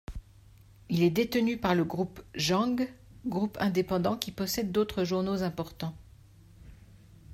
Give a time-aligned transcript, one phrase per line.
[0.89, 2.89] Il est détenu par le groupe Jang,
[3.27, 5.95] groupe indépendant qui possède d'autres journaux importants.